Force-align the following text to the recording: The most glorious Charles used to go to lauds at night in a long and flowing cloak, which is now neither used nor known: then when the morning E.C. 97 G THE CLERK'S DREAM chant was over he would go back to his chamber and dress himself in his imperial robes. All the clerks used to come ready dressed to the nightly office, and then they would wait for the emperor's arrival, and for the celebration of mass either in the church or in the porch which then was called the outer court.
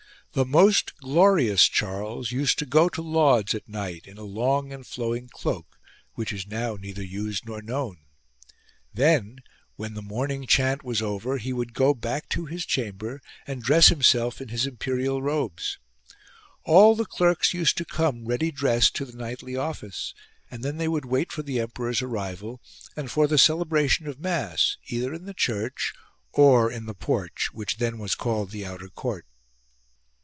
The 0.33 0.45
most 0.45 0.95
glorious 0.95 1.65
Charles 1.67 2.31
used 2.31 2.57
to 2.59 2.65
go 2.65 2.87
to 2.87 3.01
lauds 3.01 3.53
at 3.53 3.67
night 3.67 4.05
in 4.07 4.17
a 4.17 4.23
long 4.23 4.71
and 4.71 4.87
flowing 4.87 5.27
cloak, 5.27 5.77
which 6.13 6.31
is 6.31 6.47
now 6.47 6.75
neither 6.75 7.03
used 7.03 7.45
nor 7.45 7.61
known: 7.61 7.97
then 8.93 9.39
when 9.75 9.93
the 9.93 10.01
morning 10.01 10.43
E.C. 10.45 10.61
97 10.61 10.61
G 10.61 10.61
THE 10.61 10.63
CLERK'S 10.63 10.77
DREAM 10.77 10.77
chant 10.77 10.83
was 10.85 11.01
over 11.25 11.37
he 11.37 11.51
would 11.51 11.73
go 11.73 11.93
back 11.93 12.29
to 12.29 12.45
his 12.45 12.65
chamber 12.65 13.19
and 13.45 13.61
dress 13.61 13.89
himself 13.89 14.39
in 14.39 14.47
his 14.47 14.65
imperial 14.65 15.21
robes. 15.21 15.79
All 16.63 16.95
the 16.95 17.03
clerks 17.03 17.53
used 17.53 17.75
to 17.77 17.83
come 17.83 18.23
ready 18.23 18.51
dressed 18.51 18.95
to 18.95 19.03
the 19.05 19.17
nightly 19.17 19.57
office, 19.57 20.13
and 20.49 20.63
then 20.63 20.77
they 20.77 20.87
would 20.87 21.03
wait 21.03 21.33
for 21.33 21.43
the 21.43 21.59
emperor's 21.59 22.01
arrival, 22.01 22.61
and 22.95 23.11
for 23.11 23.27
the 23.27 23.37
celebration 23.37 24.07
of 24.07 24.17
mass 24.21 24.77
either 24.87 25.13
in 25.13 25.25
the 25.25 25.33
church 25.33 25.91
or 26.31 26.71
in 26.71 26.85
the 26.85 26.95
porch 26.95 27.49
which 27.51 27.79
then 27.79 27.97
was 27.97 28.15
called 28.15 28.51
the 28.51 28.65
outer 28.65 28.87
court. 28.87 29.25